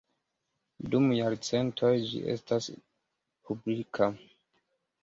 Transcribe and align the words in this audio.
Dum 0.95 1.05
jarcentoj 1.17 1.91
ĝi 2.09 2.23
estas 2.35 2.71
publika. 3.53 4.11